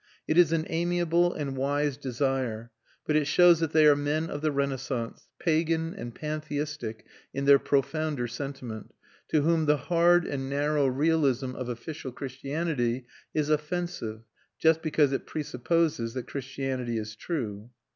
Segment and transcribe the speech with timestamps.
[0.27, 2.71] It is an amiable and wise desire;
[3.05, 7.59] but it shows that they are men of the Renaissance, pagan and pantheistic in their
[7.59, 8.95] profounder sentiment,
[9.27, 14.21] to whom the hard and narrow realism of official Christianity is offensive
[14.57, 17.69] just because it presupposes that Christianity is true.